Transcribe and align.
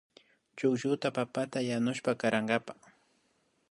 Chuklluta 0.57 1.07
papata 1.17 1.59
yanushpa 1.69 2.11
karankapa 2.21 2.73